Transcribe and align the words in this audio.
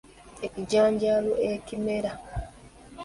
Ekijanjaalo 0.45 1.33
ekimera. 1.51 2.11